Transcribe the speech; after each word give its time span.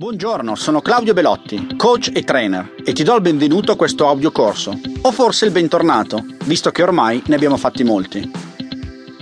Buongiorno, 0.00 0.54
sono 0.54 0.80
Claudio 0.80 1.12
Belotti, 1.12 1.74
coach 1.76 2.10
e 2.14 2.24
trainer 2.24 2.72
e 2.82 2.94
ti 2.94 3.02
do 3.02 3.14
il 3.16 3.20
benvenuto 3.20 3.72
a 3.72 3.76
questo 3.76 4.08
audio 4.08 4.32
corso, 4.32 4.80
o 5.02 5.12
forse 5.12 5.44
il 5.44 5.50
bentornato, 5.50 6.24
visto 6.44 6.70
che 6.70 6.82
ormai 6.82 7.22
ne 7.26 7.34
abbiamo 7.34 7.58
fatti 7.58 7.84
molti. 7.84 8.30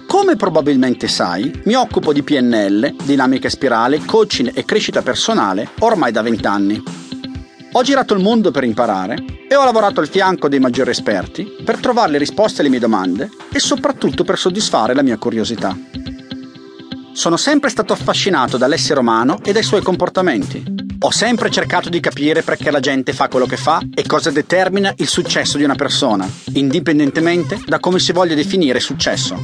Come 0.06 0.36
probabilmente 0.36 1.08
sai, 1.08 1.62
mi 1.64 1.74
occupo 1.74 2.12
di 2.12 2.22
PNL, 2.22 2.94
dinamica 3.02 3.48
spirale, 3.48 4.04
coaching 4.04 4.52
e 4.54 4.64
crescita 4.64 5.02
personale 5.02 5.70
ormai 5.80 6.12
da 6.12 6.22
vent'anni. 6.22 6.80
Ho 7.72 7.82
girato 7.82 8.14
il 8.14 8.22
mondo 8.22 8.52
per 8.52 8.62
imparare 8.62 9.16
e 9.48 9.56
ho 9.56 9.64
lavorato 9.64 9.98
al 9.98 10.08
fianco 10.08 10.48
dei 10.48 10.60
maggiori 10.60 10.90
esperti 10.90 11.56
per 11.64 11.78
trovare 11.78 12.12
le 12.12 12.18
risposte 12.18 12.60
alle 12.60 12.70
mie 12.70 12.78
domande 12.78 13.28
e 13.52 13.58
soprattutto 13.58 14.22
per 14.22 14.38
soddisfare 14.38 14.94
la 14.94 15.02
mia 15.02 15.18
curiosità. 15.18 15.76
Sono 17.18 17.36
sempre 17.36 17.68
stato 17.68 17.92
affascinato 17.92 18.56
dall'essere 18.58 19.00
umano 19.00 19.40
e 19.42 19.50
dai 19.50 19.64
suoi 19.64 19.82
comportamenti. 19.82 20.62
Ho 21.00 21.10
sempre 21.10 21.50
cercato 21.50 21.88
di 21.88 21.98
capire 21.98 22.42
perché 22.42 22.70
la 22.70 22.78
gente 22.78 23.12
fa 23.12 23.26
quello 23.26 23.44
che 23.44 23.56
fa 23.56 23.80
e 23.92 24.04
cosa 24.06 24.30
determina 24.30 24.94
il 24.98 25.08
successo 25.08 25.56
di 25.56 25.64
una 25.64 25.74
persona, 25.74 26.30
indipendentemente 26.52 27.60
da 27.66 27.80
come 27.80 27.98
si 27.98 28.12
voglia 28.12 28.36
definire 28.36 28.78
successo. 28.78 29.36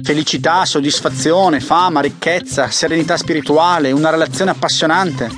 Felicità, 0.00 0.64
soddisfazione, 0.64 1.58
fama, 1.58 2.00
ricchezza, 2.00 2.70
serenità 2.70 3.16
spirituale, 3.16 3.90
una 3.90 4.10
relazione 4.10 4.52
appassionante. 4.52 5.28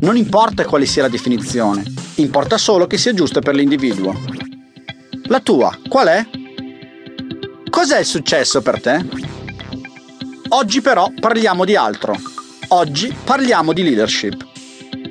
Non 0.00 0.18
importa 0.18 0.66
quale 0.66 0.84
sia 0.84 1.00
la 1.00 1.08
definizione, 1.08 1.82
importa 2.16 2.58
solo 2.58 2.86
che 2.86 2.98
sia 2.98 3.14
giusta 3.14 3.40
per 3.40 3.54
l'individuo. 3.54 4.14
La 5.28 5.40
tua, 5.40 5.74
qual 5.88 6.08
è? 6.08 6.26
Cos'è 7.70 8.00
il 8.00 8.04
successo 8.04 8.60
per 8.60 8.82
te? 8.82 9.31
Oggi 10.54 10.82
però 10.82 11.10
parliamo 11.18 11.64
di 11.64 11.76
altro. 11.76 12.14
Oggi 12.68 13.14
parliamo 13.24 13.72
di 13.72 13.82
leadership. 13.82 14.46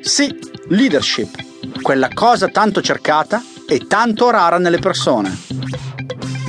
Sì, 0.02 0.32
leadership, 0.68 1.36
quella 1.82 2.10
cosa 2.14 2.48
tanto 2.48 2.80
cercata 2.80 3.42
e 3.68 3.88
tanto 3.88 4.30
rara 4.30 4.60
nelle 4.60 4.78
persone. 4.78 5.36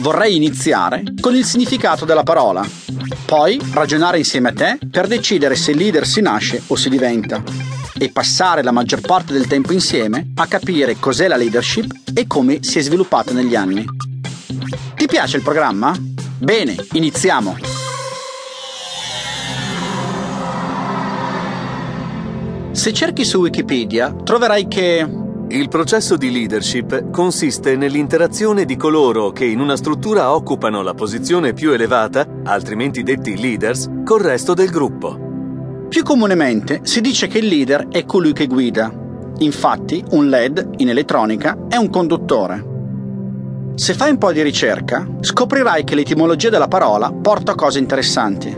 Vorrei 0.00 0.36
iniziare 0.36 1.04
con 1.22 1.34
il 1.34 1.46
significato 1.46 2.04
della 2.04 2.22
parola, 2.22 2.68
poi 3.24 3.58
ragionare 3.72 4.18
insieme 4.18 4.50
a 4.50 4.52
te 4.52 4.78
per 4.90 5.06
decidere 5.06 5.54
se 5.54 5.72
leader 5.72 6.06
si 6.06 6.20
nasce 6.20 6.62
o 6.66 6.77
si 6.77 6.90
diventa 6.90 7.42
e 7.96 8.10
passare 8.10 8.62
la 8.62 8.72
maggior 8.72 9.00
parte 9.00 9.32
del 9.32 9.46
tempo 9.46 9.72
insieme 9.72 10.32
a 10.34 10.46
capire 10.46 10.98
cos'è 10.98 11.28
la 11.28 11.36
leadership 11.36 11.90
e 12.12 12.27
come 12.27 12.58
si 12.62 12.78
è 12.78 12.82
sviluppata 12.82 13.32
negli 13.32 13.54
anni. 13.54 13.86
Ti 14.94 15.06
piace 15.06 15.38
il 15.38 15.42
programma? 15.42 15.96
Bene, 16.38 16.77
iniziamo! 16.92 17.71
Se 22.72 22.90
cerchi 22.94 23.24
su 23.24 23.38
Wikipedia 23.38 24.14
troverai 24.24 24.66
che 24.66 25.06
il 25.46 25.68
processo 25.68 26.16
di 26.16 26.32
leadership 26.32 27.10
consiste 27.10 27.76
nell'interazione 27.76 28.64
di 28.64 28.76
coloro 28.76 29.30
che 29.30 29.44
in 29.44 29.60
una 29.60 29.76
struttura 29.76 30.34
occupano 30.34 30.80
la 30.80 30.94
posizione 30.94 31.52
più 31.52 31.72
elevata, 31.72 32.26
altrimenti 32.44 33.02
detti 33.02 33.38
leaders, 33.38 33.90
col 34.02 34.22
resto 34.22 34.54
del 34.54 34.70
gruppo. 34.70 35.86
Più 35.90 36.02
comunemente 36.02 36.80
si 36.84 37.02
dice 37.02 37.26
che 37.26 37.38
il 37.38 37.46
leader 37.48 37.88
è 37.88 38.06
colui 38.06 38.32
che 38.32 38.46
guida. 38.46 38.90
Infatti, 39.40 40.02
un 40.12 40.30
LED 40.30 40.76
in 40.78 40.88
elettronica 40.88 41.66
è 41.68 41.76
un 41.76 41.90
conduttore. 41.90 42.70
Se 43.74 43.92
fai 43.92 44.12
un 44.12 44.18
po' 44.18 44.32
di 44.32 44.40
ricerca, 44.40 45.06
scoprirai 45.20 45.84
che 45.84 45.94
l'etimologia 45.94 46.48
della 46.48 46.68
parola 46.68 47.12
porta 47.12 47.52
a 47.52 47.54
cose 47.54 47.78
interessanti. 47.78 48.56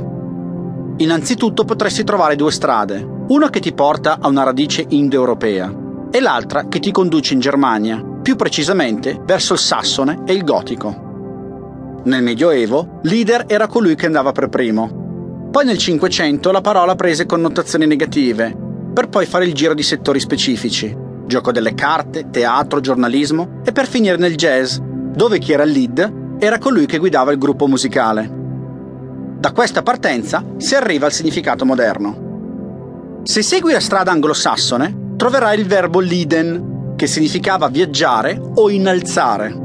Innanzitutto 0.98 1.64
potresti 1.64 2.04
trovare 2.04 2.36
due 2.36 2.52
strade, 2.52 3.13
una 3.27 3.48
che 3.48 3.61
ti 3.61 3.72
porta 3.72 4.19
a 4.20 4.28
una 4.28 4.42
radice 4.42 4.84
indoeuropea 4.86 5.83
e 6.11 6.20
l'altra 6.20 6.69
che 6.69 6.78
ti 6.78 6.91
conduce 6.91 7.33
in 7.33 7.41
Germania, 7.41 8.03
più 8.22 8.36
precisamente 8.36 9.19
verso 9.25 9.55
il 9.55 9.58
sassone 9.58 10.22
e 10.27 10.34
il 10.34 10.44
gotico. 10.44 12.03
Nel 12.05 12.22
Medioevo, 12.22 13.00
leader 13.03 13.44
era 13.47 13.66
colui 13.66 13.94
che 13.94 14.06
andava 14.06 14.32
per 14.32 14.50
primo. 14.50 15.48
Poi 15.50 15.65
nel 15.65 15.78
Cinquecento 15.78 16.50
la 16.50 16.60
parola 16.60 16.94
prese 16.97 17.25
connotazioni 17.25 17.87
negative, 17.87 18.54
per 18.93 19.09
poi 19.09 19.25
fare 19.25 19.47
il 19.47 19.54
giro 19.54 19.72
di 19.72 19.82
settori 19.82 20.21
specifici, 20.21 20.94
gioco 21.27 21.50
delle 21.50 21.75
carte, 21.75 22.28
teatro, 22.31 22.81
giornalismo 22.81 23.60
e 23.65 23.72
per 23.72 23.87
finire 23.87 24.19
nel 24.19 24.37
jazz, 24.37 24.77
dove 24.78 25.38
chi 25.38 25.53
era 25.53 25.62
il 25.62 25.71
lead 25.71 26.37
era 26.38 26.59
colui 26.59 26.84
che 26.84 26.98
guidava 26.98 27.32
il 27.32 27.38
gruppo 27.38 27.66
musicale. 27.66 28.31
Da 29.38 29.53
questa 29.53 29.82
partenza 29.82 30.44
si 30.59 30.75
arriva 30.75 31.06
al 31.06 31.12
significato 31.12 31.65
moderno. 31.65 32.23
Se 33.24 33.40
segui 33.40 33.72
la 33.72 33.80
strada 33.80 34.10
anglosassone, 34.10 35.14
troverai 35.16 35.58
il 35.58 35.66
verbo 35.66 35.98
liden, 35.98 36.92
che 36.94 37.06
significava 37.06 37.68
viaggiare 37.68 38.38
o 38.38 38.68
innalzare. 38.68 39.62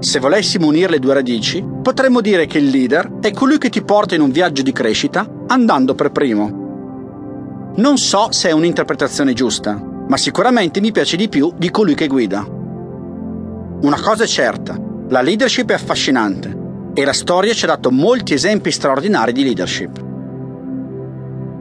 Se 0.00 0.18
volessimo 0.18 0.66
unire 0.66 0.90
le 0.90 0.98
due 0.98 1.14
radici, 1.14 1.64
potremmo 1.80 2.20
dire 2.20 2.44
che 2.44 2.58
il 2.58 2.68
leader 2.68 3.20
è 3.22 3.30
colui 3.32 3.56
che 3.56 3.70
ti 3.70 3.82
porta 3.82 4.14
in 4.14 4.20
un 4.20 4.30
viaggio 4.30 4.60
di 4.60 4.70
crescita 4.70 5.26
andando 5.46 5.94
per 5.94 6.12
primo. 6.12 7.72
Non 7.76 7.96
so 7.96 8.26
se 8.32 8.50
è 8.50 8.52
un'interpretazione 8.52 9.32
giusta, 9.32 9.72
ma 10.06 10.18
sicuramente 10.18 10.82
mi 10.82 10.92
piace 10.92 11.16
di 11.16 11.30
più 11.30 11.54
di 11.56 11.70
colui 11.70 11.94
che 11.94 12.06
guida. 12.06 12.46
Una 13.80 13.98
cosa 13.98 14.24
è 14.24 14.26
certa, 14.26 14.78
la 15.08 15.22
leadership 15.22 15.70
è 15.70 15.74
affascinante 15.74 16.54
e 16.92 17.02
la 17.02 17.14
storia 17.14 17.54
ci 17.54 17.64
ha 17.64 17.68
dato 17.68 17.90
molti 17.90 18.34
esempi 18.34 18.70
straordinari 18.70 19.32
di 19.32 19.42
leadership. 19.42 20.10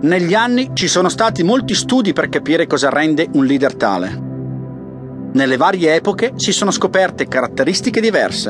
Negli 0.03 0.33
anni 0.33 0.71
ci 0.73 0.87
sono 0.87 1.09
stati 1.09 1.43
molti 1.43 1.75
studi 1.75 2.11
per 2.11 2.27
capire 2.27 2.65
cosa 2.65 2.89
rende 2.89 3.29
un 3.33 3.45
leader 3.45 3.75
tale. 3.75 4.29
Nelle 5.33 5.57
varie 5.57 5.93
epoche 5.93 6.33
si 6.37 6.51
sono 6.51 6.71
scoperte 6.71 7.27
caratteristiche 7.27 8.01
diverse. 8.01 8.49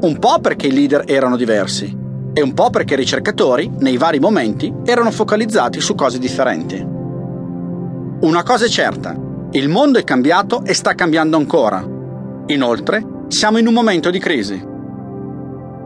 Un 0.00 0.16
po' 0.18 0.40
perché 0.40 0.66
i 0.66 0.72
leader 0.72 1.04
erano 1.06 1.36
diversi 1.36 1.96
e 2.32 2.42
un 2.42 2.52
po' 2.52 2.70
perché 2.70 2.94
i 2.94 2.96
ricercatori, 2.96 3.70
nei 3.78 3.96
vari 3.96 4.18
momenti, 4.18 4.72
erano 4.84 5.12
focalizzati 5.12 5.80
su 5.80 5.94
cose 5.94 6.18
differenti. 6.18 6.84
Una 8.22 8.42
cosa 8.42 8.64
è 8.64 8.68
certa, 8.68 9.16
il 9.52 9.68
mondo 9.68 10.00
è 10.00 10.04
cambiato 10.04 10.64
e 10.64 10.74
sta 10.74 10.96
cambiando 10.96 11.36
ancora. 11.36 11.86
Inoltre, 12.46 13.06
siamo 13.28 13.58
in 13.58 13.68
un 13.68 13.72
momento 13.72 14.10
di 14.10 14.18
crisi. 14.18 14.60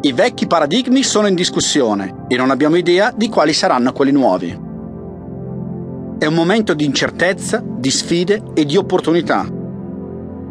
I 0.00 0.12
vecchi 0.14 0.46
paradigmi 0.46 1.02
sono 1.02 1.26
in 1.26 1.34
discussione 1.34 2.24
e 2.28 2.36
non 2.36 2.50
abbiamo 2.50 2.76
idea 2.76 3.12
di 3.14 3.28
quali 3.28 3.52
saranno 3.52 3.92
quelli 3.92 4.12
nuovi. 4.12 4.68
È 6.20 6.26
un 6.26 6.34
momento 6.34 6.74
di 6.74 6.84
incertezza, 6.84 7.64
di 7.64 7.90
sfide 7.90 8.42
e 8.52 8.66
di 8.66 8.76
opportunità. 8.76 9.48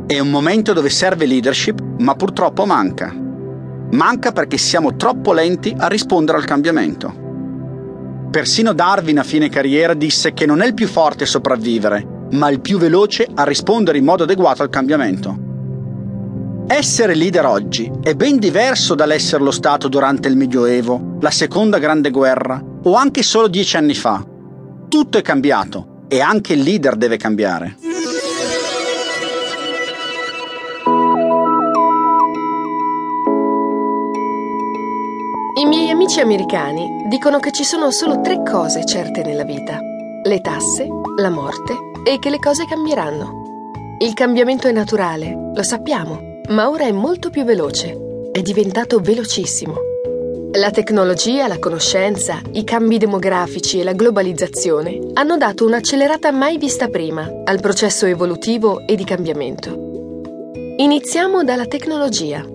È 0.07 0.17
un 0.17 0.31
momento 0.31 0.73
dove 0.73 0.89
serve 0.89 1.27
leadership, 1.27 1.79
ma 1.99 2.15
purtroppo 2.15 2.65
manca. 2.65 3.15
Manca 3.91 4.31
perché 4.31 4.57
siamo 4.57 4.95
troppo 4.95 5.31
lenti 5.31 5.71
a 5.77 5.85
rispondere 5.85 6.39
al 6.39 6.45
cambiamento. 6.45 7.13
Persino 8.31 8.73
Darwin 8.73 9.19
a 9.19 9.23
fine 9.23 9.47
carriera 9.49 9.93
disse 9.93 10.33
che 10.33 10.47
non 10.47 10.61
è 10.61 10.65
il 10.65 10.73
più 10.73 10.87
forte 10.87 11.25
a 11.25 11.27
sopravvivere, 11.27 12.03
ma 12.31 12.49
il 12.49 12.61
più 12.61 12.79
veloce 12.79 13.27
a 13.31 13.43
rispondere 13.43 13.99
in 13.99 14.05
modo 14.05 14.23
adeguato 14.23 14.63
al 14.63 14.69
cambiamento. 14.69 15.37
Essere 16.65 17.13
leader 17.13 17.45
oggi 17.45 17.91
è 18.01 18.15
ben 18.15 18.39
diverso 18.39 18.95
dall'esserlo 18.95 19.51
stato 19.51 19.87
durante 19.87 20.29
il 20.29 20.35
Medioevo, 20.35 21.17
la 21.19 21.29
Seconda 21.29 21.77
Grande 21.77 22.09
Guerra 22.09 22.59
o 22.85 22.95
anche 22.95 23.21
solo 23.21 23.47
dieci 23.47 23.77
anni 23.77 23.93
fa 23.93 24.37
tutto 24.89 25.17
è 25.17 25.21
cambiato 25.21 26.01
e 26.09 26.19
anche 26.19 26.53
il 26.53 26.61
leader 26.61 26.97
deve 26.97 27.15
cambiare. 27.15 27.77
I 35.55 35.65
miei 35.65 35.89
amici 35.89 36.19
americani 36.19 37.05
dicono 37.07 37.39
che 37.39 37.51
ci 37.51 37.63
sono 37.63 37.91
solo 37.91 38.19
tre 38.21 38.41
cose 38.43 38.83
certe 38.83 39.21
nella 39.23 39.43
vita. 39.43 39.79
Le 40.23 40.41
tasse, 40.41 40.87
la 41.17 41.29
morte 41.29 41.77
e 42.03 42.17
che 42.19 42.29
le 42.29 42.39
cose 42.39 42.65
cambieranno. 42.65 43.93
Il 43.99 44.13
cambiamento 44.13 44.67
è 44.67 44.71
naturale, 44.71 45.51
lo 45.53 45.63
sappiamo, 45.63 46.41
ma 46.49 46.69
ora 46.69 46.85
è 46.85 46.91
molto 46.91 47.29
più 47.29 47.43
veloce. 47.43 47.95
È 48.31 48.41
diventato 48.41 48.99
velocissimo. 48.99 49.88
La 50.59 50.71
tecnologia, 50.71 51.47
la 51.47 51.57
conoscenza, 51.57 52.41
i 52.51 52.65
cambi 52.65 52.97
demografici 52.97 53.79
e 53.79 53.83
la 53.85 53.93
globalizzazione 53.93 54.99
hanno 55.13 55.37
dato 55.37 55.65
un'accelerata 55.65 56.33
mai 56.33 56.57
vista 56.57 56.89
prima 56.89 57.31
al 57.45 57.61
processo 57.61 58.05
evolutivo 58.05 58.85
e 58.85 58.97
di 58.97 59.05
cambiamento. 59.05 60.51
Iniziamo 60.75 61.45
dalla 61.45 61.65
tecnologia. 61.65 62.45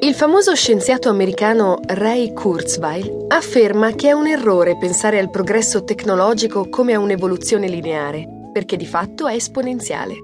Il 0.00 0.14
famoso 0.14 0.54
scienziato 0.54 1.08
americano 1.08 1.80
Ray 1.84 2.32
Kurzweil 2.32 3.24
afferma 3.26 3.90
che 3.90 4.10
è 4.10 4.12
un 4.12 4.28
errore 4.28 4.78
pensare 4.78 5.18
al 5.18 5.30
progresso 5.30 5.82
tecnologico 5.82 6.68
come 6.68 6.94
a 6.94 7.00
un'evoluzione 7.00 7.66
lineare, 7.66 8.50
perché 8.52 8.76
di 8.76 8.86
fatto 8.86 9.26
è 9.26 9.34
esponenziale. 9.34 10.14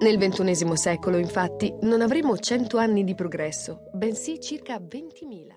Nel 0.00 0.16
XXI 0.16 0.74
secolo, 0.74 1.18
infatti, 1.18 1.70
non 1.82 2.00
avremo 2.00 2.38
100 2.38 2.78
anni 2.78 3.04
di 3.04 3.14
progresso, 3.14 3.82
bensì 3.92 4.40
circa 4.40 4.78
20.000. 4.78 5.55